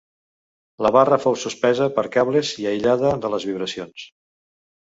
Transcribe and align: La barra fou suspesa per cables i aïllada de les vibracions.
La 0.85 0.91
barra 0.95 1.19
fou 1.25 1.37
suspesa 1.43 1.89
per 1.99 2.05
cables 2.17 2.55
i 2.65 2.65
aïllada 2.71 3.15
de 3.27 3.33
les 3.35 3.47
vibracions. 3.51 4.09